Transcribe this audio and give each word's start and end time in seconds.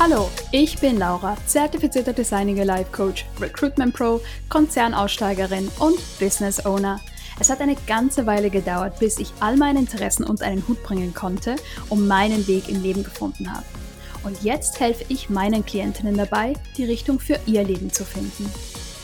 Hallo, 0.00 0.30
ich 0.52 0.78
bin 0.78 0.96
Laura, 0.96 1.36
zertifizierter 1.46 2.12
Designing 2.12 2.56
Life 2.58 2.92
Coach, 2.92 3.26
Recruitment 3.40 3.92
Pro, 3.96 4.20
Konzernaussteigerin 4.48 5.68
und 5.80 5.98
Business 6.20 6.64
Owner. 6.64 7.00
Es 7.40 7.50
hat 7.50 7.60
eine 7.60 7.74
ganze 7.88 8.24
Weile 8.24 8.48
gedauert, 8.48 9.00
bis 9.00 9.18
ich 9.18 9.32
all 9.40 9.56
meine 9.56 9.80
Interessen 9.80 10.22
unter 10.22 10.46
einen 10.46 10.66
Hut 10.68 10.80
bringen 10.84 11.14
konnte 11.14 11.56
und 11.88 12.06
meinen 12.06 12.46
Weg 12.46 12.68
im 12.68 12.80
Leben 12.80 13.02
gefunden 13.02 13.52
habe. 13.52 13.64
Und 14.22 14.40
jetzt 14.44 14.78
helfe 14.78 15.04
ich 15.08 15.30
meinen 15.30 15.66
Klientinnen 15.66 16.16
dabei, 16.16 16.52
die 16.76 16.84
Richtung 16.84 17.18
für 17.18 17.40
ihr 17.46 17.64
Leben 17.64 17.92
zu 17.92 18.04
finden. 18.04 18.48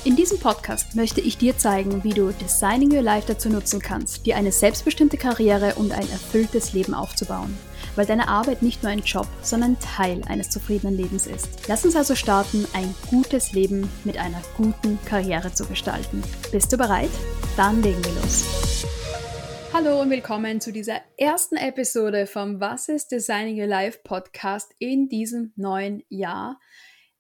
In 0.05 0.16
diesem 0.16 0.39
Podcast 0.39 0.95
möchte 0.96 1.23
ich 1.23 1.39
dir 1.39 1.57
zeigen, 1.57 2.04
wie 2.04 2.12
du 2.12 2.30
Designing 2.30 2.93
Your 2.93 3.00
Life 3.00 3.27
dazu 3.27 3.48
nutzen 3.48 3.80
kannst, 3.80 4.27
dir 4.27 4.36
eine 4.36 4.53
selbstbestimmte 4.53 5.16
Karriere 5.16 5.77
und 5.77 5.93
ein 5.93 6.11
erfülltes 6.11 6.75
Leben 6.75 6.93
aufzubauen. 6.93 7.57
Weil 7.96 8.04
deine 8.04 8.29
Arbeit 8.29 8.61
nicht 8.61 8.82
nur 8.82 8.93
ein 8.93 8.98
Job, 8.98 9.27
sondern 9.40 9.79
Teil 9.80 10.21
eines 10.29 10.50
zufriedenen 10.50 10.95
Lebens 10.95 11.26
ist. 11.26 11.48
Lass 11.68 11.86
uns 11.86 11.96
also 11.96 12.14
starten, 12.14 12.67
ein 12.75 12.95
gutes 13.09 13.53
Leben 13.53 13.89
mit 14.04 14.18
einer 14.18 14.43
guten 14.59 14.98
Karriere 15.07 15.54
zu 15.54 15.64
gestalten. 15.64 16.23
Bist 16.53 16.71
du 16.71 16.76
bereit? 16.76 17.11
Dann 17.57 17.82
legen 17.82 18.04
wir 18.04 18.12
los. 18.21 18.84
Hallo 19.73 20.03
und 20.03 20.11
willkommen 20.11 20.61
zu 20.61 20.71
dieser 20.71 21.00
ersten 21.17 21.57
Episode 21.57 22.26
vom 22.26 22.61
Was 22.61 22.90
ist 22.90 23.11
Designing 23.11 23.59
Your 23.59 23.68
Life 23.68 24.00
Podcast 24.04 24.75
in 24.79 25.09
diesem 25.09 25.54
neuen 25.57 26.03
Jahr. 26.11 26.61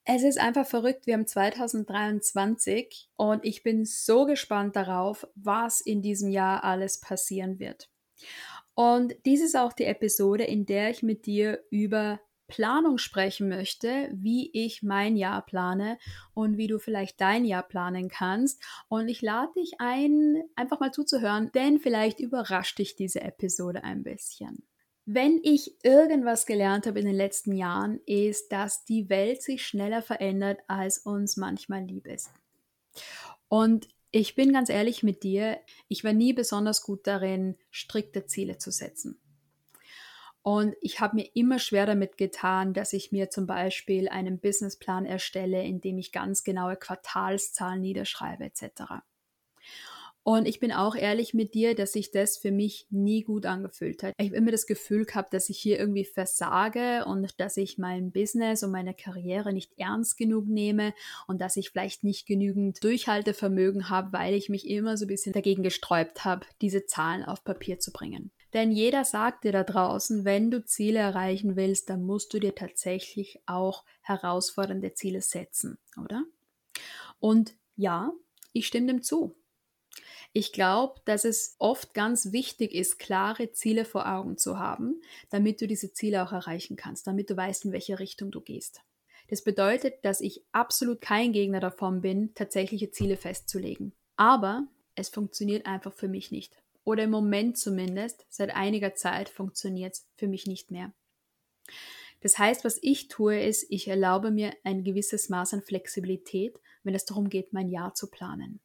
Es 0.06 0.22
ist 0.22 0.38
einfach 0.38 0.66
verrückt. 0.66 1.06
Wir 1.06 1.14
haben 1.14 1.26
2023 1.26 3.08
und 3.16 3.44
ich 3.44 3.62
bin 3.62 3.86
so 3.86 4.26
gespannt 4.26 4.76
darauf, 4.76 5.26
was 5.34 5.80
in 5.80 6.02
diesem 6.02 6.28
Jahr 6.28 6.62
alles 6.62 7.00
passieren 7.00 7.58
wird. 7.58 7.88
Und 8.74 9.14
dies 9.24 9.40
ist 9.40 9.56
auch 9.56 9.72
die 9.72 9.84
Episode, 9.84 10.44
in 10.44 10.66
der 10.66 10.90
ich 10.90 11.02
mit 11.02 11.24
dir 11.24 11.64
über 11.70 12.20
Planung 12.48 12.98
sprechen 12.98 13.48
möchte, 13.48 14.10
wie 14.12 14.50
ich 14.52 14.82
mein 14.82 15.16
Jahr 15.16 15.44
plane 15.46 15.98
und 16.34 16.58
wie 16.58 16.66
du 16.66 16.78
vielleicht 16.78 17.18
dein 17.20 17.46
Jahr 17.46 17.62
planen 17.62 18.08
kannst. 18.08 18.62
Und 18.88 19.08
ich 19.08 19.22
lade 19.22 19.52
dich 19.56 19.72
ein, 19.78 20.42
einfach 20.54 20.80
mal 20.80 20.92
zuzuhören, 20.92 21.50
denn 21.52 21.78
vielleicht 21.78 22.20
überrascht 22.20 22.78
dich 22.78 22.94
diese 22.96 23.22
Episode 23.22 23.84
ein 23.84 24.02
bisschen. 24.02 24.64
Wenn 25.06 25.38
ich 25.42 25.84
irgendwas 25.84 26.46
gelernt 26.46 26.86
habe 26.86 27.00
in 27.00 27.06
den 27.06 27.14
letzten 27.14 27.52
Jahren, 27.52 28.00
ist, 28.06 28.52
dass 28.52 28.84
die 28.84 29.10
Welt 29.10 29.42
sich 29.42 29.66
schneller 29.66 30.00
verändert, 30.00 30.60
als 30.66 30.98
uns 30.98 31.36
manchmal 31.36 31.84
lieb 31.84 32.06
ist. 32.06 32.30
Und 33.48 33.88
ich 34.12 34.34
bin 34.34 34.52
ganz 34.52 34.70
ehrlich 34.70 35.02
mit 35.02 35.22
dir, 35.22 35.58
ich 35.88 36.04
war 36.04 36.12
nie 36.12 36.32
besonders 36.32 36.82
gut 36.82 37.06
darin, 37.06 37.56
strikte 37.70 38.26
Ziele 38.26 38.58
zu 38.58 38.70
setzen. 38.70 39.20
Und 40.40 40.76
ich 40.80 41.00
habe 41.00 41.16
mir 41.16 41.30
immer 41.34 41.58
schwer 41.58 41.86
damit 41.86 42.16
getan, 42.16 42.74
dass 42.74 42.92
ich 42.92 43.12
mir 43.12 43.30
zum 43.30 43.46
Beispiel 43.46 44.08
einen 44.08 44.38
Businessplan 44.38 45.06
erstelle, 45.06 45.64
in 45.64 45.80
dem 45.80 45.98
ich 45.98 46.12
ganz 46.12 46.44
genaue 46.44 46.76
Quartalszahlen 46.76 47.80
niederschreibe 47.80 48.44
etc. 48.44 49.02
Und 50.26 50.48
ich 50.48 50.58
bin 50.58 50.72
auch 50.72 50.96
ehrlich 50.96 51.34
mit 51.34 51.52
dir, 51.52 51.74
dass 51.74 51.92
sich 51.92 52.10
das 52.10 52.38
für 52.38 52.50
mich 52.50 52.86
nie 52.88 53.22
gut 53.22 53.44
angefühlt 53.44 54.02
hat. 54.02 54.14
Ich 54.18 54.28
habe 54.28 54.36
immer 54.36 54.52
das 54.52 54.66
Gefühl 54.66 55.04
gehabt, 55.04 55.34
dass 55.34 55.50
ich 55.50 55.58
hier 55.58 55.78
irgendwie 55.78 56.06
versage 56.06 57.04
und 57.04 57.38
dass 57.38 57.58
ich 57.58 57.76
mein 57.76 58.10
Business 58.10 58.62
und 58.62 58.70
meine 58.70 58.94
Karriere 58.94 59.52
nicht 59.52 59.78
ernst 59.78 60.16
genug 60.16 60.46
nehme 60.48 60.94
und 61.26 61.42
dass 61.42 61.58
ich 61.58 61.68
vielleicht 61.68 62.04
nicht 62.04 62.26
genügend 62.26 62.82
Durchhaltevermögen 62.82 63.90
habe, 63.90 64.14
weil 64.14 64.32
ich 64.32 64.48
mich 64.48 64.66
immer 64.66 64.96
so 64.96 65.04
ein 65.04 65.08
bisschen 65.08 65.34
dagegen 65.34 65.62
gesträubt 65.62 66.24
habe, 66.24 66.46
diese 66.62 66.86
Zahlen 66.86 67.22
auf 67.22 67.44
Papier 67.44 67.78
zu 67.78 67.92
bringen. 67.92 68.30
Denn 68.54 68.72
jeder 68.72 69.04
sagt 69.04 69.44
dir 69.44 69.52
da 69.52 69.62
draußen, 69.62 70.24
wenn 70.24 70.50
du 70.50 70.64
Ziele 70.64 71.00
erreichen 71.00 71.54
willst, 71.54 71.90
dann 71.90 72.02
musst 72.02 72.32
du 72.32 72.38
dir 72.38 72.54
tatsächlich 72.54 73.40
auch 73.44 73.84
herausfordernde 74.00 74.94
Ziele 74.94 75.20
setzen, 75.20 75.76
oder? 76.02 76.24
Und 77.20 77.54
ja, 77.76 78.12
ich 78.54 78.66
stimme 78.66 78.86
dem 78.86 79.02
zu. 79.02 79.36
Ich 80.36 80.52
glaube, 80.52 81.00
dass 81.04 81.24
es 81.24 81.54
oft 81.60 81.94
ganz 81.94 82.32
wichtig 82.32 82.74
ist, 82.74 82.98
klare 82.98 83.52
Ziele 83.52 83.84
vor 83.84 84.12
Augen 84.12 84.36
zu 84.36 84.58
haben, 84.58 85.00
damit 85.30 85.60
du 85.60 85.68
diese 85.68 85.92
Ziele 85.92 86.24
auch 86.24 86.32
erreichen 86.32 86.76
kannst, 86.76 87.06
damit 87.06 87.30
du 87.30 87.36
weißt, 87.36 87.66
in 87.66 87.72
welche 87.72 88.00
Richtung 88.00 88.32
du 88.32 88.40
gehst. 88.40 88.82
Das 89.28 89.42
bedeutet, 89.42 90.04
dass 90.04 90.20
ich 90.20 90.44
absolut 90.50 91.00
kein 91.00 91.32
Gegner 91.32 91.60
davon 91.60 92.00
bin, 92.00 92.34
tatsächliche 92.34 92.90
Ziele 92.90 93.16
festzulegen. 93.16 93.92
Aber 94.16 94.66
es 94.96 95.08
funktioniert 95.08 95.66
einfach 95.66 95.92
für 95.92 96.08
mich 96.08 96.32
nicht. 96.32 96.60
Oder 96.82 97.04
im 97.04 97.10
Moment 97.10 97.56
zumindest, 97.56 98.26
seit 98.28 98.56
einiger 98.56 98.96
Zeit 98.96 99.28
funktioniert 99.28 99.94
es 99.94 100.08
für 100.16 100.26
mich 100.26 100.48
nicht 100.48 100.72
mehr. 100.72 100.92
Das 102.22 102.38
heißt, 102.38 102.64
was 102.64 102.80
ich 102.82 103.06
tue, 103.06 103.40
ist, 103.40 103.66
ich 103.68 103.86
erlaube 103.86 104.32
mir 104.32 104.52
ein 104.64 104.82
gewisses 104.82 105.28
Maß 105.28 105.54
an 105.54 105.62
Flexibilität, 105.62 106.58
wenn 106.82 106.96
es 106.96 107.04
darum 107.04 107.28
geht, 107.28 107.52
mein 107.52 107.68
Jahr 107.68 107.94
zu 107.94 108.10
planen. 108.10 108.58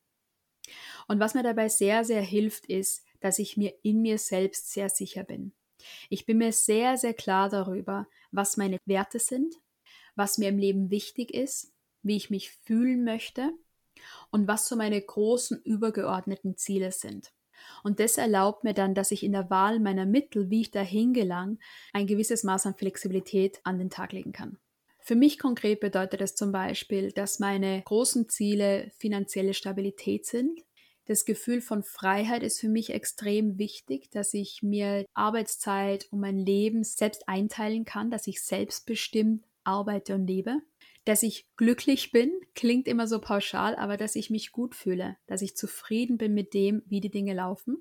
Und 1.08 1.20
was 1.20 1.34
mir 1.34 1.44
dabei 1.44 1.70
sehr, 1.70 2.04
sehr 2.04 2.22
hilft, 2.22 2.66
ist, 2.66 3.06
dass 3.20 3.40
ich 3.40 3.58
mir 3.58 3.74
in 3.84 4.02
mir 4.02 4.18
selbst 4.18 4.72
sehr 4.72 4.90
sicher 4.90 5.24
bin. 5.24 5.54
Ich 6.10 6.26
bin 6.26 6.38
mir 6.38 6.52
sehr, 6.52 6.98
sehr 6.98 7.14
klar 7.14 7.50
darüber, 7.50 8.08
was 8.32 8.58
meine 8.58 8.78
Werte 8.86 9.20
sind, 9.20 9.56
was 10.16 10.38
mir 10.38 10.50
im 10.50 10.58
Leben 10.58 10.92
wichtig 10.92 11.34
ist, 11.34 11.72
wie 12.04 12.18
ich 12.18 12.30
mich 12.30 12.52
fühlen 12.52 13.04
möchte 13.04 13.54
und 14.32 14.48
was 14.48 14.68
so 14.68 14.76
meine 14.76 15.02
großen 15.02 15.62
übergeordneten 15.64 16.58
Ziele 16.58 16.92
sind. 16.92 17.32
Und 17.84 18.00
das 18.00 18.18
erlaubt 18.18 18.64
mir 18.64 18.74
dann, 18.74 18.96
dass 18.96 19.12
ich 19.12 19.24
in 19.24 19.34
der 19.34 19.50
Wahl 19.50 19.80
meiner 19.80 20.06
Mittel, 20.06 20.50
wie 20.50 20.62
ich 20.62 20.72
dahin 20.72 21.14
gelang, 21.14 21.60
ein 21.94 22.08
gewisses 22.08 22.44
Maß 22.44 22.66
an 22.66 22.76
Flexibilität 22.76 23.60
an 23.64 23.78
den 23.78 23.90
Tag 23.90 24.14
legen 24.14 24.32
kann. 24.32 24.58
Für 25.10 25.16
mich 25.16 25.40
konkret 25.40 25.80
bedeutet 25.80 26.22
es 26.22 26.36
zum 26.36 26.52
Beispiel, 26.52 27.12
dass 27.12 27.40
meine 27.40 27.82
großen 27.82 28.30
Ziele 28.30 28.92
finanzielle 29.00 29.56
Stabilität 29.56 30.28
sind. 30.28 30.62
Das 31.08 31.26
Gefühl 31.26 31.62
von 31.62 31.82
Freiheit 31.82 32.44
ist 32.44 32.60
für 32.60 32.70
mich 32.70 32.92
extrem 32.92 33.58
wichtig, 33.58 34.12
dass 34.12 34.36
ich 34.36 34.62
mir 34.62 35.08
Arbeitszeit 35.16 36.08
und 36.12 36.20
mein 36.20 36.38
Leben 36.38 36.84
selbst 36.84 37.28
einteilen 37.28 37.86
kann, 37.86 38.12
dass 38.12 38.28
ich 38.28 38.44
selbstbestimmt 38.44 39.44
arbeite 39.64 40.14
und 40.14 40.28
lebe. 40.28 40.62
Dass 41.06 41.24
ich 41.24 41.48
glücklich 41.56 42.12
bin, 42.12 42.32
klingt 42.54 42.88
immer 42.88 43.08
so 43.08 43.20
pauschal, 43.20 43.76
aber 43.78 43.98
dass 43.98 44.16
ich 44.16 44.30
mich 44.30 44.52
gut 44.52 44.76
fühle, 44.76 45.18
dass 45.26 45.42
ich 45.42 45.58
zufrieden 45.58 46.20
bin 46.20 46.36
mit 46.36 46.54
dem, 46.54 46.84
wie 46.86 47.02
die 47.02 47.10
Dinge 47.10 47.34
laufen. 47.34 47.78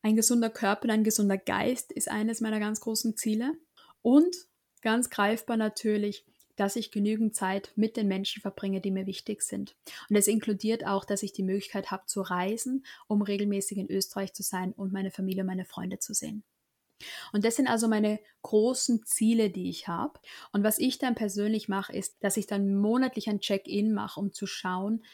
Ein 0.00 0.16
gesunder 0.16 0.48
Körper 0.48 0.84
und 0.84 0.90
ein 0.92 1.04
gesunder 1.04 1.36
Geist 1.36 1.92
ist 1.92 2.08
eines 2.08 2.40
meiner 2.40 2.60
ganz 2.60 2.80
großen 2.80 3.14
Ziele. 3.14 3.52
Und 4.00 4.34
ganz 4.80 5.10
greifbar 5.10 5.58
natürlich, 5.58 6.24
dass 6.56 6.76
ich 6.76 6.90
genügend 6.90 7.34
Zeit 7.34 7.72
mit 7.76 7.96
den 7.96 8.08
Menschen 8.08 8.42
verbringe, 8.42 8.80
die 8.80 8.90
mir 8.90 9.06
wichtig 9.06 9.42
sind. 9.42 9.76
Und 10.08 10.16
es 10.16 10.26
inkludiert 10.26 10.86
auch, 10.86 11.04
dass 11.04 11.22
ich 11.22 11.32
die 11.32 11.42
Möglichkeit 11.42 11.90
habe 11.90 12.06
zu 12.06 12.20
reisen, 12.20 12.84
um 13.08 13.22
regelmäßig 13.22 13.78
in 13.78 13.90
Österreich 13.90 14.32
zu 14.32 14.42
sein 14.42 14.72
und 14.72 14.92
meine 14.92 15.10
Familie, 15.10 15.44
meine 15.44 15.64
Freunde 15.64 15.98
zu 15.98 16.14
sehen. 16.14 16.44
Und 17.32 17.44
das 17.44 17.56
sind 17.56 17.66
also 17.66 17.88
meine 17.88 18.20
großen 18.42 19.04
Ziele, 19.04 19.50
die 19.50 19.68
ich 19.68 19.88
habe. 19.88 20.20
Und 20.52 20.64
was 20.64 20.78
ich 20.78 20.98
dann 20.98 21.14
persönlich 21.14 21.68
mache, 21.68 21.92
ist, 21.92 22.22
dass 22.22 22.36
ich 22.36 22.46
dann 22.46 22.76
monatlich 22.76 23.28
ein 23.28 23.40
Check-in 23.40 23.92
mache, 23.92 24.20
um 24.20 24.32
zu 24.32 24.46
schauen, 24.46 25.04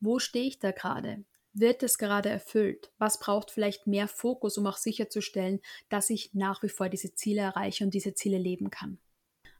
wo 0.00 0.18
stehe 0.18 0.46
ich 0.46 0.58
da 0.58 0.72
gerade? 0.72 1.24
Wird 1.52 1.82
es 1.82 1.96
gerade 1.96 2.28
erfüllt? 2.28 2.92
Was 2.98 3.18
braucht 3.18 3.50
vielleicht 3.50 3.86
mehr 3.86 4.08
Fokus, 4.08 4.58
um 4.58 4.66
auch 4.66 4.76
sicherzustellen, 4.76 5.60
dass 5.88 6.10
ich 6.10 6.34
nach 6.34 6.62
wie 6.62 6.68
vor 6.68 6.88
diese 6.88 7.14
Ziele 7.14 7.40
erreiche 7.40 7.84
und 7.84 7.94
diese 7.94 8.14
Ziele 8.14 8.38
leben 8.38 8.70
kann? 8.70 8.98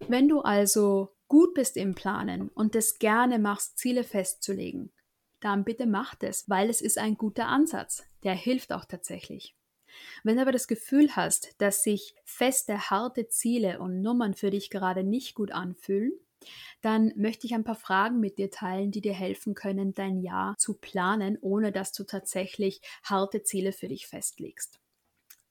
Wenn 0.00 0.28
du 0.28 0.40
also 0.42 1.15
gut 1.28 1.54
bist 1.54 1.76
im 1.76 1.94
Planen 1.94 2.48
und 2.48 2.74
es 2.74 2.98
gerne 2.98 3.38
machst, 3.38 3.78
Ziele 3.78 4.04
festzulegen, 4.04 4.92
dann 5.40 5.64
bitte 5.64 5.86
mach 5.86 6.14
das, 6.14 6.48
weil 6.48 6.70
es 6.70 6.80
ist 6.80 6.98
ein 6.98 7.16
guter 7.16 7.46
Ansatz. 7.46 8.04
Der 8.22 8.34
hilft 8.34 8.72
auch 8.72 8.84
tatsächlich. 8.84 9.56
Wenn 10.24 10.36
du 10.36 10.42
aber 10.42 10.52
das 10.52 10.68
Gefühl 10.68 11.14
hast, 11.14 11.60
dass 11.60 11.82
sich 11.82 12.14
feste, 12.24 12.90
harte 12.90 13.28
Ziele 13.28 13.78
und 13.78 14.02
Nummern 14.02 14.34
für 14.34 14.50
dich 14.50 14.70
gerade 14.70 15.04
nicht 15.04 15.34
gut 15.34 15.52
anfühlen, 15.52 16.12
dann 16.82 17.12
möchte 17.16 17.46
ich 17.46 17.54
ein 17.54 17.64
paar 17.64 17.76
Fragen 17.76 18.20
mit 18.20 18.38
dir 18.38 18.50
teilen, 18.50 18.90
die 18.90 19.00
dir 19.00 19.14
helfen 19.14 19.54
können, 19.54 19.94
dein 19.94 20.18
Jahr 20.18 20.56
zu 20.58 20.74
planen, 20.74 21.38
ohne 21.40 21.72
dass 21.72 21.92
du 21.92 22.04
tatsächlich 22.04 22.80
harte 23.02 23.42
Ziele 23.42 23.72
für 23.72 23.88
dich 23.88 24.06
festlegst. 24.06 24.78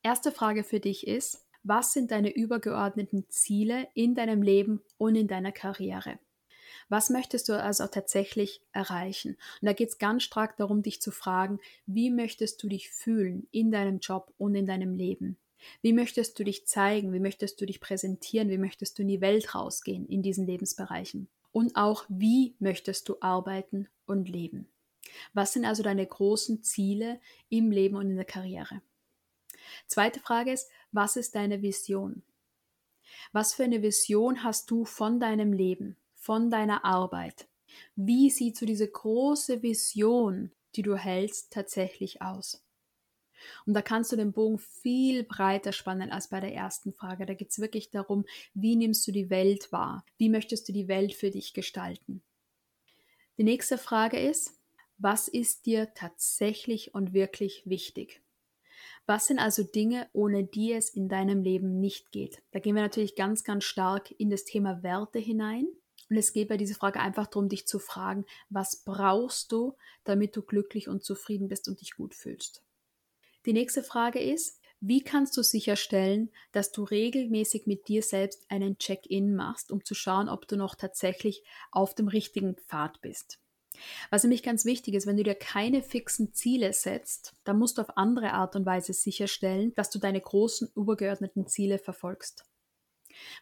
Erste 0.04 0.32
Frage 0.32 0.64
für 0.64 0.80
dich 0.80 1.08
ist, 1.08 1.45
was 1.66 1.94
sind 1.94 2.12
deine 2.12 2.34
übergeordneten 2.34 3.26
Ziele 3.28 3.88
in 3.96 4.14
deinem 4.14 4.44
Leben 4.44 4.82
und 4.98 5.16
in 5.16 5.28
deiner 5.28 5.52
Karriere? 5.52 6.20
Was 6.90 7.10
möchtest 7.10 7.50
du 7.50 7.60
also 7.62 7.88
tatsächlich 7.88 8.62
erreichen? 8.72 9.32
Und 9.62 9.66
da 9.66 9.74
geht 9.74 9.90
es 9.90 9.98
ganz 9.98 10.24
stark 10.24 10.58
darum, 10.58 10.84
dich 10.84 11.02
zu 11.02 11.10
fragen, 11.10 11.60
wie 11.88 12.12
möchtest 12.12 12.62
du 12.62 12.70
dich 12.70 12.92
fühlen 12.92 13.48
in 13.52 13.72
deinem 13.72 13.98
Job 13.98 14.32
und 14.38 14.54
in 14.54 14.68
deinem 14.68 14.94
Leben? 14.94 15.38
Wie 15.82 15.94
möchtest 15.94 16.38
du 16.38 16.44
dich 16.44 16.68
zeigen? 16.68 17.12
Wie 17.12 17.20
möchtest 17.20 17.60
du 17.60 17.66
dich 17.66 17.82
präsentieren? 17.82 18.50
Wie 18.50 18.60
möchtest 18.60 18.98
du 18.98 19.02
in 19.02 19.08
die 19.08 19.22
Welt 19.22 19.56
rausgehen 19.56 20.06
in 20.08 20.22
diesen 20.22 20.46
Lebensbereichen? 20.46 21.28
Und 21.52 21.76
auch, 21.76 22.06
wie 22.10 22.56
möchtest 22.60 23.10
du 23.10 23.16
arbeiten 23.22 23.88
und 24.06 24.30
leben? 24.30 24.68
Was 25.34 25.54
sind 25.54 25.66
also 25.66 25.82
deine 25.82 26.06
großen 26.06 26.62
Ziele 26.62 27.20
im 27.50 27.72
Leben 27.72 27.96
und 27.96 28.10
in 28.12 28.18
der 28.18 28.26
Karriere? 28.26 28.82
Zweite 29.88 30.20
Frage 30.20 30.52
ist, 30.52 30.70
was 30.92 31.16
ist 31.16 31.36
deine 31.36 31.62
Vision? 31.62 32.24
Was 33.32 33.54
für 33.54 33.64
eine 33.64 33.82
Vision 33.82 34.44
hast 34.44 34.72
du 34.72 34.86
von 34.86 35.20
deinem 35.20 35.54
Leben, 35.54 35.98
von 36.16 36.50
deiner 36.50 36.86
Arbeit? 36.86 37.48
Wie 37.96 38.30
sieht 38.30 38.58
so 38.58 38.66
diese 38.66 38.88
große 38.88 39.62
Vision, 39.62 40.52
die 40.76 40.82
du 40.82 40.96
hältst, 40.96 41.52
tatsächlich 41.52 42.22
aus? 42.22 42.62
Und 43.66 43.74
da 43.74 43.82
kannst 43.82 44.12
du 44.12 44.16
den 44.16 44.32
Bogen 44.32 44.58
viel 44.58 45.24
breiter 45.24 45.72
spannen 45.72 46.12
als 46.12 46.30
bei 46.30 46.40
der 46.40 46.54
ersten 46.54 46.94
Frage. 46.94 47.26
Da 47.26 47.34
geht 47.34 47.52
es 47.52 47.60
wirklich 47.60 47.92
darum, 47.92 48.26
wie 48.54 48.76
nimmst 48.76 49.08
du 49.08 49.12
die 49.12 49.30
Welt 49.30 49.72
wahr? 49.72 50.06
Wie 50.18 50.30
möchtest 50.30 50.68
du 50.68 50.74
die 50.74 50.88
Welt 50.88 51.14
für 51.14 51.30
dich 51.30 51.54
gestalten? 51.54 52.24
Die 53.38 53.44
nächste 53.44 53.78
Frage 53.78 54.20
ist, 54.20 54.54
was 54.98 55.28
ist 55.28 55.66
dir 55.66 55.94
tatsächlich 55.94 56.96
und 56.96 57.14
wirklich 57.14 57.64
wichtig? 57.66 58.22
Was 59.06 59.28
sind 59.28 59.40
also 59.40 59.64
Dinge, 59.64 60.08
ohne 60.14 60.44
die 60.44 60.74
es 60.74 60.90
in 60.90 61.10
deinem 61.10 61.42
Leben 61.42 61.80
nicht 61.80 62.12
geht? 62.12 62.42
Da 62.52 62.60
gehen 62.60 62.76
wir 62.76 62.82
natürlich 62.82 63.16
ganz, 63.16 63.44
ganz 63.44 63.64
stark 63.64 64.12
in 64.18 64.30
das 64.30 64.46
Thema 64.46 64.84
Werte 64.84 65.20
hinein. 65.20 65.68
Und 66.10 66.18
es 66.18 66.34
geht 66.34 66.50
bei 66.50 66.58
dieser 66.58 66.76
Frage 66.76 67.00
einfach 67.00 67.28
darum, 67.28 67.50
dich 67.50 67.68
zu 67.68 67.80
fragen, 67.80 68.26
was 68.50 68.84
brauchst 68.84 69.52
du, 69.52 69.76
damit 70.04 70.36
du 70.36 70.44
glücklich 70.44 70.88
und 70.88 71.04
zufrieden 71.04 71.48
bist 71.48 71.68
und 71.68 71.82
dich 71.82 71.96
gut 71.96 72.14
fühlst? 72.14 72.64
Die 73.46 73.54
nächste 73.54 73.84
Frage 73.84 74.20
ist, 74.20 74.60
wie 74.82 75.02
kannst 75.02 75.36
du 75.38 75.42
sicherstellen, 75.42 76.32
dass 76.52 76.72
du 76.72 76.84
regelmäßig 76.84 77.66
mit 77.66 77.88
dir 77.88 78.04
selbst 78.04 78.46
einen 78.50 78.78
Check-in 78.78 79.36
machst, 79.36 79.72
um 79.72 79.84
zu 79.84 79.96
schauen, 79.96 80.30
ob 80.30 80.48
du 80.48 80.58
noch 80.58 80.76
tatsächlich 80.76 81.44
auf 81.72 81.96
dem 81.96 82.08
richtigen 82.08 82.56
Pfad 82.56 83.02
bist? 83.02 83.40
Was 84.10 84.24
nämlich 84.24 84.44
ganz 84.44 84.66
wichtig 84.66 84.94
ist, 84.94 85.08
wenn 85.08 85.18
du 85.18 85.24
dir 85.24 85.36
keine 85.36 85.82
fixen 85.82 86.34
Ziele 86.34 86.74
setzt, 86.74 87.34
dann 87.44 87.60
musst 87.60 87.78
du 87.78 87.82
auf 87.82 87.98
andere 87.98 88.34
Art 88.34 88.56
und 88.56 88.66
Weise 88.66 88.94
sicherstellen, 88.94 89.74
dass 89.76 89.90
du 89.90 90.00
deine 90.00 90.22
großen 90.22 90.70
übergeordneten 90.76 91.48
Ziele 91.48 91.78
verfolgst. 91.80 92.46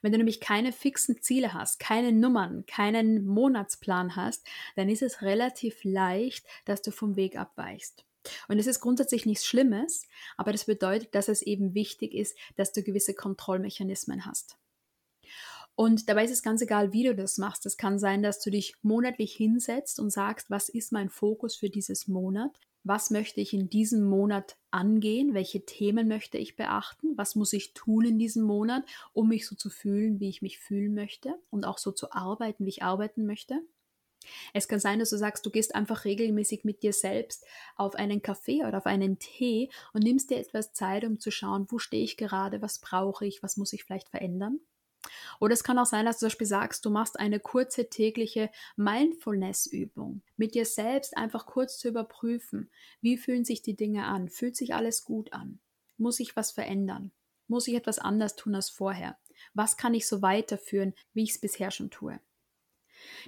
Wenn 0.01 0.11
du 0.11 0.17
nämlich 0.17 0.39
keine 0.39 0.71
fixen 0.71 1.21
Ziele 1.21 1.53
hast, 1.53 1.79
keine 1.79 2.11
Nummern, 2.11 2.65
keinen 2.65 3.25
Monatsplan 3.25 4.15
hast, 4.15 4.45
dann 4.75 4.89
ist 4.89 5.01
es 5.01 5.21
relativ 5.21 5.83
leicht, 5.83 6.45
dass 6.65 6.81
du 6.81 6.91
vom 6.91 7.15
Weg 7.15 7.37
abweichst. 7.37 8.05
Und 8.47 8.57
es 8.57 8.67
ist 8.67 8.79
grundsätzlich 8.79 9.25
nichts 9.25 9.45
Schlimmes, 9.45 10.03
aber 10.37 10.51
das 10.51 10.65
bedeutet, 10.65 11.13
dass 11.13 11.27
es 11.27 11.41
eben 11.41 11.73
wichtig 11.73 12.13
ist, 12.13 12.37
dass 12.55 12.71
du 12.71 12.83
gewisse 12.83 13.13
Kontrollmechanismen 13.13 14.25
hast. 14.25 14.57
Und 15.75 16.07
dabei 16.07 16.25
ist 16.25 16.31
es 16.31 16.43
ganz 16.43 16.61
egal, 16.61 16.93
wie 16.93 17.03
du 17.03 17.15
das 17.15 17.37
machst. 17.37 17.65
Es 17.65 17.77
kann 17.77 17.97
sein, 17.97 18.21
dass 18.21 18.39
du 18.39 18.51
dich 18.51 18.75
monatlich 18.83 19.33
hinsetzt 19.33 19.99
und 19.99 20.11
sagst, 20.11 20.51
was 20.51 20.69
ist 20.69 20.91
mein 20.91 21.09
Fokus 21.09 21.55
für 21.55 21.69
dieses 21.69 22.07
Monat? 22.07 22.59
Was 22.83 23.09
möchte 23.09 23.39
ich 23.41 23.53
in 23.53 23.69
diesem 23.69 24.03
Monat 24.03 24.57
angehen? 24.69 25.33
Welche 25.33 25.65
Themen 25.65 26.07
möchte 26.07 26.37
ich 26.37 26.57
beachten? 26.57 27.17
Was 27.17 27.35
muss 27.35 27.53
ich 27.53 27.73
tun 27.73 28.05
in 28.05 28.19
diesem 28.19 28.43
Monat, 28.43 28.83
um 29.13 29.29
mich 29.29 29.47
so 29.47 29.55
zu 29.55 29.69
fühlen, 29.69 30.19
wie 30.19 30.29
ich 30.29 30.41
mich 30.41 30.59
fühlen 30.59 30.93
möchte 30.93 31.33
und 31.49 31.65
auch 31.65 31.77
so 31.77 31.91
zu 31.91 32.11
arbeiten, 32.11 32.65
wie 32.65 32.69
ich 32.69 32.83
arbeiten 32.83 33.25
möchte? 33.25 33.61
Es 34.53 34.67
kann 34.67 34.79
sein, 34.79 34.99
dass 34.99 35.09
du 35.09 35.17
sagst, 35.17 35.45
du 35.45 35.49
gehst 35.49 35.75
einfach 35.75 36.05
regelmäßig 36.05 36.63
mit 36.63 36.83
dir 36.83 36.93
selbst 36.93 37.45
auf 37.75 37.95
einen 37.95 38.21
Kaffee 38.21 38.63
oder 38.65 38.77
auf 38.77 38.85
einen 38.85 39.19
Tee 39.19 39.69
und 39.93 40.03
nimmst 40.03 40.29
dir 40.29 40.37
etwas 40.37 40.73
Zeit, 40.73 41.03
um 41.03 41.19
zu 41.19 41.31
schauen, 41.31 41.67
wo 41.69 41.79
stehe 41.79 42.03
ich 42.03 42.17
gerade, 42.17 42.61
was 42.61 42.79
brauche 42.79 43.25
ich, 43.25 43.43
was 43.43 43.57
muss 43.57 43.73
ich 43.73 43.83
vielleicht 43.83 44.09
verändern. 44.09 44.59
Oder 45.39 45.53
es 45.53 45.63
kann 45.63 45.79
auch 45.79 45.85
sein, 45.85 46.05
dass 46.05 46.17
du 46.17 46.21
zum 46.21 46.27
Beispiel 46.27 46.47
sagst, 46.47 46.85
du 46.85 46.89
machst 46.89 47.19
eine 47.19 47.39
kurze 47.39 47.89
tägliche 47.89 48.49
Mindfulness-Übung, 48.75 50.21
mit 50.37 50.55
dir 50.55 50.65
selbst 50.65 51.17
einfach 51.17 51.45
kurz 51.45 51.77
zu 51.77 51.87
überprüfen, 51.87 52.69
wie 53.01 53.17
fühlen 53.17 53.45
sich 53.45 53.61
die 53.61 53.75
Dinge 53.75 54.05
an, 54.05 54.29
fühlt 54.29 54.55
sich 54.55 54.73
alles 54.73 55.03
gut 55.03 55.33
an, 55.33 55.59
muss 55.97 56.19
ich 56.19 56.35
was 56.35 56.51
verändern, 56.51 57.11
muss 57.47 57.67
ich 57.67 57.75
etwas 57.75 57.99
anders 57.99 58.35
tun 58.35 58.55
als 58.55 58.69
vorher, 58.69 59.17
was 59.53 59.77
kann 59.77 59.93
ich 59.93 60.07
so 60.07 60.21
weiterführen, 60.21 60.93
wie 61.13 61.23
ich 61.23 61.31
es 61.31 61.39
bisher 61.39 61.71
schon 61.71 61.89
tue. 61.89 62.19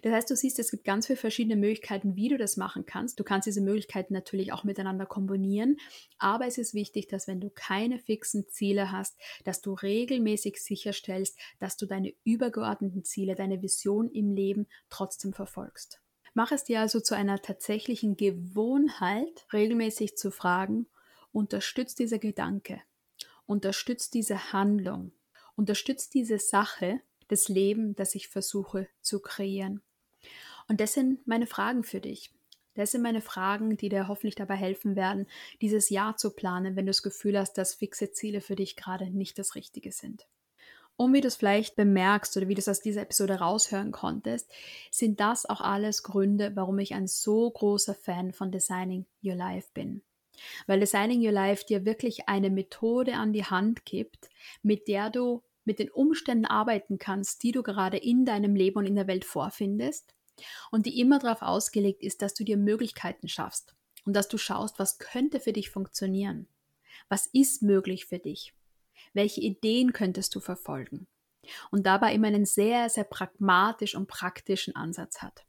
Das 0.01 0.13
heißt, 0.13 0.30
du 0.30 0.36
siehst, 0.36 0.60
es 0.60 0.72
gibt 0.72 0.83
ganz 0.83 1.07
viele 1.07 1.18
verschiedene 1.18 1.56
Möglichkeiten, 1.56 2.16
wie 2.16 2.30
du 2.30 2.38
das 2.38 2.57
machen 2.57 2.86
kannst. 2.86 3.19
Du 3.19 3.24
kannst 3.24 3.48
diese 3.48 3.62
Möglichkeiten 3.62 4.13
natürlich 4.13 4.54
auch 4.54 4.63
miteinander 4.63 5.06
kombinieren, 5.06 5.77
aber 6.18 6.48
es 6.48 6.57
ist 6.57 6.74
wichtig, 6.74 7.07
dass 7.07 7.27
wenn 7.27 7.42
du 7.42 7.50
keine 7.50 8.00
fixen 8.00 8.48
Ziele 8.48 8.92
hast, 8.92 9.18
dass 9.44 9.62
du 9.62 9.74
regelmäßig 9.74 10.62
sicherstellst, 10.62 11.38
dass 11.60 11.77
du 11.77 11.86
deine 11.86 12.13
übergeordneten 12.24 13.04
Ziele, 13.04 13.36
deine 13.36 13.62
Vision 13.62 14.10
im 14.10 14.31
Leben 14.31 14.68
trotzdem 14.89 15.33
verfolgst. 15.33 16.01
Mach 16.33 16.51
es 16.51 16.66
dir 16.66 16.81
also 16.81 17.00
zu 17.00 17.16
einer 17.16 17.42
tatsächlichen 17.42 18.18
Gewohnheit, 18.18 19.48
regelmäßig 19.54 20.18
zu 20.18 20.31
fragen, 20.31 20.86
unterstützt 21.31 22.00
dieser 22.00 22.19
Gedanke, 22.19 22.81
unterstützt 23.45 24.13
diese 24.13 24.51
Handlung, 24.51 25.13
unterstützt 25.56 26.13
diese 26.13 26.38
Sache 26.38 27.00
das 27.27 27.48
Leben, 27.50 27.95
das 27.95 28.16
ich 28.16 28.27
versuche 28.27 28.88
zu 29.01 29.19
kreieren. 29.19 29.81
Und 30.68 30.81
das 30.81 30.94
sind 30.94 31.25
meine 31.27 31.48
Fragen 31.48 31.83
für 31.83 32.00
dich. 32.00 32.31
Das 32.75 32.92
sind 32.92 33.01
meine 33.01 33.22
Fragen, 33.22 33.77
die 33.77 33.89
dir 33.89 34.07
hoffentlich 34.07 34.36
dabei 34.36 34.56
helfen 34.56 34.95
werden, 34.95 35.27
dieses 35.62 35.89
Jahr 35.89 36.18
zu 36.18 36.31
planen, 36.31 36.75
wenn 36.75 36.86
du 36.86 36.89
das 36.89 37.04
Gefühl 37.04 37.39
hast, 37.39 37.54
dass 37.54 37.74
fixe 37.74 38.12
Ziele 38.12 38.42
für 38.42 38.56
dich 38.56 38.75
gerade 38.75 39.10
nicht 39.10 39.39
das 39.39 39.56
Richtige 39.56 39.92
sind. 39.92 40.27
Und 40.98 41.13
wie 41.13 41.22
du 41.22 41.27
es 41.27 41.36
vielleicht 41.36 41.75
bemerkst 41.75 42.36
oder 42.38 42.48
wie 42.48 42.54
du 42.54 42.60
es 42.60 42.69
aus 42.69 42.81
dieser 42.81 43.01
Episode 43.01 43.36
raushören 43.36 43.92
konntest, 43.92 44.50
sind 44.92 45.19
das 45.19 45.45
auch 45.45 45.62
alles 45.62 46.04
Gründe, 46.04 46.56
warum 46.56 46.80
ich 46.80 46.94
ein 46.94 47.07
so 47.07 47.50
großer 47.50 47.95
Fan 47.95 48.31
von 48.31 48.51
Designing 48.51 49.06
Your 49.24 49.36
Life 49.36 49.69
bin. 49.74 50.01
Weil 50.68 50.80
Designing 50.80 51.25
Your 51.25 51.33
Life 51.33 51.66
dir 51.66 51.86
wirklich 51.86 52.27
eine 52.27 52.50
Methode 52.50 53.16
an 53.16 53.33
die 53.33 53.45
Hand 53.45 53.86
gibt, 53.86 54.30
mit 54.63 54.88
der 54.88 55.10
du 55.10 55.44
mit 55.66 55.80
den 55.80 55.90
Umständen 55.90 56.46
arbeiten 56.46 56.98
kannst, 56.98 57.44
die 57.44 57.52
du 57.52 57.64
gerade 57.64 57.98
in 57.98 58.26
deinem 58.26 58.56
Leben 58.56 58.78
und 58.78 58.86
in 58.86 58.96
der 58.96 59.08
Welt 59.08 59.26
vorfindest 59.26 60.14
und 60.72 60.86
die 60.86 61.00
immer 61.00 61.20
darauf 61.20 61.42
ausgelegt 61.42 62.04
ist, 62.04 62.22
dass 62.22 62.34
du 62.34 62.44
dir 62.44 62.58
Möglichkeiten 62.58 63.28
schaffst 63.28 63.76
und 64.06 64.14
dass 64.14 64.28
du 64.28 64.38
schaust, 64.38 64.80
was 64.80 64.98
könnte 64.98 65.40
für 65.40 65.54
dich 65.54 65.70
funktionieren, 65.70 66.48
was 67.10 67.28
ist 67.28 67.62
möglich 67.62 68.06
für 68.06 68.20
dich, 68.20 68.54
welche 69.14 69.42
Ideen 69.42 69.94
könntest 69.94 70.34
du 70.36 70.40
verfolgen? 70.40 71.08
Und 71.70 71.86
dabei 71.86 72.14
immer 72.14 72.28
einen 72.28 72.46
sehr, 72.46 72.90
sehr 72.90 73.04
pragmatisch 73.04 73.96
und 73.96 74.08
praktischen 74.08 74.76
Ansatz 74.76 75.22
hat. 75.22 75.46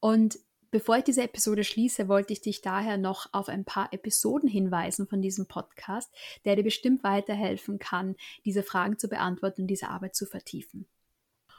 Und 0.00 0.38
Bevor 0.74 0.96
ich 0.96 1.04
diese 1.04 1.22
Episode 1.22 1.62
schließe, 1.62 2.08
wollte 2.08 2.32
ich 2.32 2.40
dich 2.40 2.60
daher 2.60 2.96
noch 2.96 3.28
auf 3.32 3.48
ein 3.48 3.64
paar 3.64 3.92
Episoden 3.92 4.48
hinweisen 4.48 5.06
von 5.06 5.22
diesem 5.22 5.46
Podcast, 5.46 6.12
der 6.44 6.56
dir 6.56 6.64
bestimmt 6.64 7.04
weiterhelfen 7.04 7.78
kann, 7.78 8.16
diese 8.44 8.64
Fragen 8.64 8.98
zu 8.98 9.06
beantworten 9.06 9.60
und 9.60 9.66
diese 9.68 9.86
Arbeit 9.88 10.16
zu 10.16 10.26
vertiefen. 10.26 10.88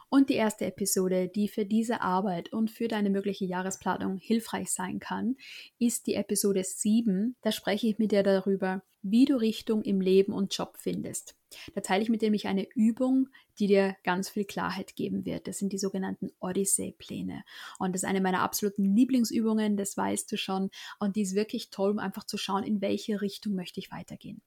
Und 0.10 0.30
die 0.30 0.36
erste 0.36 0.66
Episode, 0.66 1.28
die 1.28 1.48
für 1.48 1.66
diese 1.66 2.02
Arbeit 2.02 2.54
und 2.54 2.72
für 2.72 2.88
deine 2.88 3.10
mögliche 3.10 3.46
Jahresplanung 3.46 4.18
hilfreich 4.18 4.72
sein 4.72 5.00
kann, 5.00 5.36
ist 5.80 6.08
die 6.08 6.16
Episode 6.16 6.64
7. 6.64 7.36
Da 7.42 7.52
spreche 7.52 7.88
ich 7.88 7.98
mit 7.98 8.12
dir 8.12 8.24
darüber, 8.24 8.84
wie 9.02 9.26
du 9.26 9.36
Richtung 9.36 9.84
im 9.84 10.02
Leben 10.02 10.34
und 10.34 10.56
Job 10.56 10.78
findest. 10.78 11.36
Da 11.76 11.82
teile 11.82 12.02
ich 12.02 12.10
mit 12.10 12.22
dir 12.22 12.26
nämlich 12.26 12.48
eine 12.48 12.68
Übung, 12.74 13.30
die 13.60 13.68
dir 13.68 13.96
ganz 14.04 14.30
viel 14.30 14.46
Klarheit 14.46 14.96
geben 14.96 15.26
wird. 15.26 15.48
Das 15.48 15.60
sind 15.60 15.72
die 15.74 15.78
sogenannten 15.78 16.32
Odyssey-Pläne. 16.40 17.44
Und 17.78 17.94
das 17.94 18.04
ist 18.04 18.10
eine 18.10 18.22
meiner 18.22 18.42
absoluten 18.42 18.84
Lieblingsübungen, 18.84 19.78
das 19.78 19.96
weißt 19.96 20.32
du 20.32 20.38
schon. 20.38 20.72
Und 21.00 21.16
die 21.16 21.22
ist 21.22 21.36
wirklich 21.36 21.70
toll, 21.70 21.92
um 21.92 22.00
einfach 22.00 22.24
zu 22.24 22.38
schauen, 22.38 22.64
in 22.64 22.82
welche 22.82 23.22
Richtung 23.22 23.54
möchte 23.54 23.80
ich 23.80 23.92
weitergehen. 23.92 24.42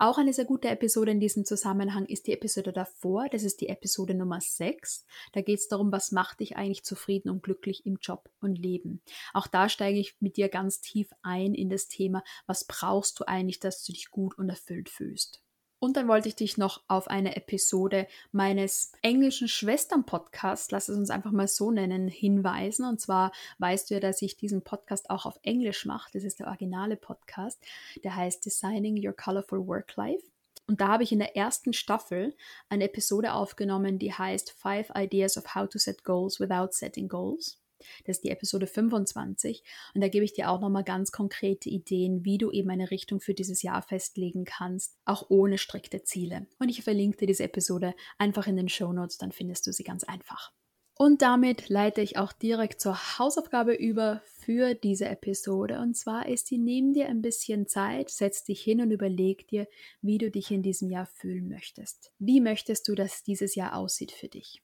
Auch 0.00 0.16
eine 0.16 0.32
sehr 0.32 0.44
gute 0.44 0.68
Episode 0.68 1.10
in 1.10 1.18
diesem 1.18 1.44
Zusammenhang 1.44 2.06
ist 2.06 2.28
die 2.28 2.32
Episode 2.32 2.72
davor. 2.72 3.28
Das 3.28 3.42
ist 3.42 3.60
die 3.60 3.68
Episode 3.68 4.14
Nummer 4.14 4.40
6. 4.40 5.04
Da 5.32 5.40
geht 5.40 5.58
es 5.58 5.66
darum, 5.66 5.90
was 5.90 6.12
macht 6.12 6.38
dich 6.38 6.56
eigentlich 6.56 6.84
zufrieden 6.84 7.30
und 7.30 7.42
glücklich 7.42 7.84
im 7.84 7.98
Job 8.00 8.30
und 8.40 8.56
Leben. 8.60 9.02
Auch 9.34 9.48
da 9.48 9.68
steige 9.68 9.98
ich 9.98 10.14
mit 10.20 10.36
dir 10.36 10.48
ganz 10.50 10.80
tief 10.80 11.10
ein 11.22 11.52
in 11.52 11.68
das 11.68 11.88
Thema, 11.88 12.22
was 12.46 12.64
brauchst 12.64 13.18
du 13.18 13.26
eigentlich, 13.26 13.58
dass 13.58 13.82
du 13.82 13.92
dich 13.92 14.10
gut 14.12 14.38
und 14.38 14.48
erfüllt 14.48 14.88
fühlst. 14.88 15.42
Und 15.80 15.96
dann 15.96 16.08
wollte 16.08 16.28
ich 16.28 16.34
dich 16.34 16.58
noch 16.58 16.82
auf 16.88 17.08
eine 17.08 17.36
Episode 17.36 18.08
meines 18.32 18.92
englischen 19.02 19.46
Schwestern-Podcasts, 19.46 20.70
lass 20.72 20.88
es 20.88 20.98
uns 20.98 21.10
einfach 21.10 21.30
mal 21.30 21.46
so 21.46 21.70
nennen, 21.70 22.08
hinweisen. 22.08 22.84
Und 22.84 23.00
zwar 23.00 23.30
weißt 23.58 23.88
du 23.88 23.94
ja, 23.94 24.00
dass 24.00 24.20
ich 24.20 24.36
diesen 24.36 24.62
Podcast 24.62 25.08
auch 25.08 25.24
auf 25.24 25.38
Englisch 25.42 25.86
mache. 25.86 26.10
Das 26.12 26.24
ist 26.24 26.40
der 26.40 26.48
originale 26.48 26.96
Podcast. 26.96 27.62
Der 28.02 28.16
heißt 28.16 28.44
Designing 28.44 29.04
Your 29.06 29.12
Colorful 29.12 29.66
Work 29.66 29.94
Life. 29.96 30.24
Und 30.66 30.80
da 30.80 30.88
habe 30.88 31.02
ich 31.02 31.12
in 31.12 31.20
der 31.20 31.36
ersten 31.36 31.72
Staffel 31.72 32.36
eine 32.68 32.84
Episode 32.84 33.32
aufgenommen, 33.32 33.98
die 33.98 34.12
heißt 34.12 34.50
Five 34.50 34.90
Ideas 34.94 35.38
of 35.38 35.54
How 35.54 35.68
to 35.68 35.78
Set 35.78 36.04
Goals 36.04 36.40
Without 36.40 36.72
Setting 36.72 37.08
Goals. 37.08 37.58
Das 38.04 38.16
ist 38.16 38.24
die 38.24 38.30
Episode 38.30 38.66
25 38.66 39.62
und 39.94 40.00
da 40.00 40.08
gebe 40.08 40.24
ich 40.24 40.32
dir 40.32 40.50
auch 40.50 40.60
nochmal 40.60 40.84
ganz 40.84 41.12
konkrete 41.12 41.68
Ideen, 41.68 42.24
wie 42.24 42.38
du 42.38 42.50
eben 42.50 42.70
eine 42.70 42.90
Richtung 42.90 43.20
für 43.20 43.34
dieses 43.34 43.62
Jahr 43.62 43.82
festlegen 43.82 44.44
kannst, 44.44 44.96
auch 45.04 45.26
ohne 45.28 45.58
strikte 45.58 46.02
Ziele. 46.02 46.46
Und 46.58 46.68
ich 46.68 46.82
verlinke 46.82 47.18
dir 47.18 47.26
diese 47.26 47.44
Episode 47.44 47.94
einfach 48.18 48.46
in 48.46 48.56
den 48.56 48.68
Show 48.68 48.92
Notes, 48.92 49.18
dann 49.18 49.32
findest 49.32 49.66
du 49.66 49.72
sie 49.72 49.84
ganz 49.84 50.04
einfach. 50.04 50.52
Und 51.00 51.22
damit 51.22 51.68
leite 51.68 52.00
ich 52.00 52.18
auch 52.18 52.32
direkt 52.32 52.80
zur 52.80 52.96
Hausaufgabe 53.18 53.72
über 53.72 54.20
für 54.24 54.74
diese 54.74 55.06
Episode. 55.06 55.78
Und 55.78 55.96
zwar 55.96 56.28
ist 56.28 56.50
die, 56.50 56.58
nimm 56.58 56.92
dir 56.92 57.06
ein 57.06 57.22
bisschen 57.22 57.68
Zeit, 57.68 58.10
setz 58.10 58.42
dich 58.42 58.60
hin 58.62 58.80
und 58.80 58.90
überleg 58.90 59.46
dir, 59.46 59.68
wie 60.02 60.18
du 60.18 60.28
dich 60.28 60.50
in 60.50 60.64
diesem 60.64 60.90
Jahr 60.90 61.06
fühlen 61.06 61.48
möchtest. 61.48 62.10
Wie 62.18 62.40
möchtest 62.40 62.88
du, 62.88 62.96
dass 62.96 63.22
dieses 63.22 63.54
Jahr 63.54 63.76
aussieht 63.76 64.10
für 64.10 64.26
dich? 64.26 64.60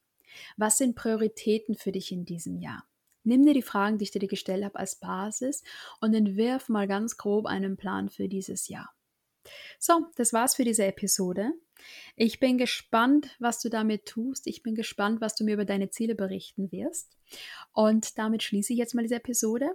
Was 0.57 0.79
sind 0.79 0.97
Prioritäten 0.97 1.77
für 1.77 1.93
dich 1.93 2.11
in 2.11 2.25
diesem 2.25 2.59
Jahr? 2.59 2.85
Nimm 3.25 3.45
dir 3.45 3.55
die 3.55 3.63
Fragen, 3.63 3.99
die 3.99 4.05
ich 4.05 4.11
dir 4.11 4.27
gestellt 4.27 4.65
habe, 4.65 4.79
als 4.79 4.97
Basis 4.97 5.63
und 6.01 6.15
entwirf 6.15 6.69
mal 6.69 6.87
ganz 6.87 7.17
grob 7.17 7.47
einen 7.47 7.77
Plan 7.77 8.09
für 8.09 8.29
dieses 8.29 8.69
Jahr. 8.69 8.95
So, 9.79 10.07
das 10.17 10.33
war's 10.33 10.55
für 10.55 10.65
diese 10.65 10.85
Episode. 10.85 11.53
Ich 12.17 12.41
bin 12.41 12.57
gespannt, 12.57 13.31
was 13.39 13.61
du 13.61 13.69
damit 13.69 14.07
tust. 14.07 14.47
Ich 14.47 14.63
bin 14.63 14.75
gespannt, 14.75 15.21
was 15.21 15.35
du 15.35 15.45
mir 15.45 15.55
über 15.55 15.65
deine 15.65 15.91
Ziele 15.91 16.15
berichten 16.15 16.71
wirst. 16.73 17.17
Und 17.73 18.19
damit 18.19 18.43
schließe 18.43 18.73
ich 18.73 18.79
jetzt 18.79 18.95
mal 18.95 19.03
diese 19.03 19.17
Episode. 19.17 19.71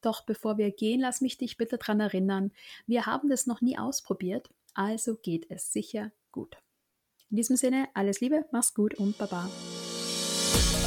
Doch 0.00 0.26
bevor 0.26 0.58
wir 0.58 0.70
gehen, 0.70 1.00
lass 1.00 1.22
mich 1.22 1.38
dich 1.38 1.56
bitte 1.56 1.78
daran 1.78 2.00
erinnern, 2.00 2.52
wir 2.86 3.06
haben 3.06 3.30
das 3.30 3.46
noch 3.46 3.62
nie 3.62 3.78
ausprobiert, 3.78 4.50
also 4.74 5.16
geht 5.16 5.46
es 5.50 5.72
sicher 5.72 6.12
gut. 6.30 6.58
In 7.30 7.38
diesem 7.38 7.56
Sinne, 7.56 7.88
alles 7.94 8.20
Liebe, 8.20 8.44
mach's 8.52 8.74
gut 8.74 8.94
und 8.96 9.16
Baba. 9.16 9.48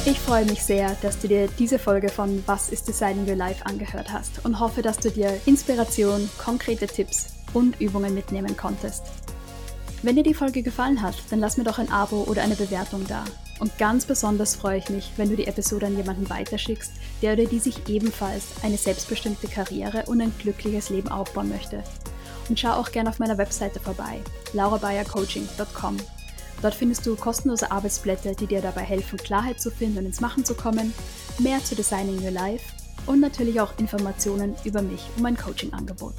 Ich 0.04 0.18
freue 0.20 0.44
mich 0.46 0.62
sehr, 0.62 0.96
dass 1.02 1.18
du 1.18 1.28
dir 1.28 1.48
diese 1.58 1.78
Folge 1.78 2.08
von 2.08 2.42
Was 2.46 2.70
ist 2.70 2.88
Designing 2.88 3.28
Your 3.28 3.36
Life 3.36 3.66
angehört 3.66 4.12
hast 4.12 4.44
und 4.44 4.58
hoffe, 4.58 4.80
dass 4.80 4.98
du 4.98 5.10
dir 5.10 5.38
Inspiration, 5.44 6.30
konkrete 6.38 6.86
Tipps 6.86 7.34
und 7.52 7.80
Übungen 7.80 8.14
mitnehmen 8.14 8.56
konntest. 8.56 9.02
Wenn 10.02 10.16
dir 10.16 10.22
die 10.22 10.34
Folge 10.34 10.62
gefallen 10.62 11.02
hat, 11.02 11.16
dann 11.30 11.40
lass 11.40 11.56
mir 11.56 11.64
doch 11.64 11.78
ein 11.78 11.90
Abo 11.90 12.22
oder 12.22 12.42
eine 12.42 12.54
Bewertung 12.54 13.04
da. 13.08 13.24
Und 13.58 13.76
ganz 13.78 14.04
besonders 14.04 14.54
freue 14.54 14.78
ich 14.78 14.88
mich, 14.88 15.10
wenn 15.16 15.28
du 15.28 15.36
die 15.36 15.48
Episode 15.48 15.86
an 15.86 15.96
jemanden 15.96 16.30
weiterschickst, 16.30 16.92
der 17.20 17.32
oder 17.32 17.46
die 17.46 17.58
sich 17.58 17.88
ebenfalls 17.88 18.44
eine 18.62 18.76
selbstbestimmte 18.76 19.48
Karriere 19.48 20.04
und 20.06 20.20
ein 20.20 20.32
glückliches 20.38 20.90
Leben 20.90 21.08
aufbauen 21.08 21.48
möchte. 21.48 21.82
Und 22.48 22.58
schau 22.58 22.74
auch 22.74 22.92
gerne 22.92 23.10
auf 23.10 23.18
meiner 23.18 23.36
Webseite 23.36 23.80
vorbei, 23.80 24.20
laurabayercoaching.com. 24.52 25.96
Dort 26.62 26.74
findest 26.74 27.06
du 27.06 27.14
kostenlose 27.14 27.70
Arbeitsblätter, 27.70 28.34
die 28.34 28.46
dir 28.46 28.60
dabei 28.60 28.82
helfen, 28.82 29.18
Klarheit 29.18 29.60
zu 29.60 29.70
finden 29.70 29.98
und 29.98 30.06
ins 30.06 30.20
Machen 30.20 30.44
zu 30.44 30.54
kommen, 30.54 30.92
mehr 31.38 31.62
zu 31.62 31.74
Designing 31.74 32.22
Your 32.22 32.32
Life 32.32 32.64
und 33.06 33.20
natürlich 33.20 33.60
auch 33.60 33.78
Informationen 33.78 34.54
über 34.64 34.82
mich 34.82 35.08
und 35.16 35.22
mein 35.22 35.36
Coaching-Angebot. 35.36 36.14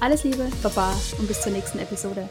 Alles 0.00 0.24
Liebe, 0.24 0.48
Baba 0.62 0.92
und 1.18 1.28
bis 1.28 1.40
zur 1.40 1.52
nächsten 1.52 1.78
Episode. 1.78 2.28